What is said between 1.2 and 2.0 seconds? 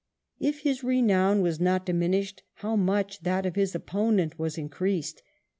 was not